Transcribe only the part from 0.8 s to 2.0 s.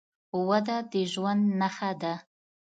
د ژوند نښه